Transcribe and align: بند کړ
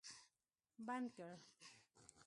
بند 0.87 1.07
کړ 1.15 1.33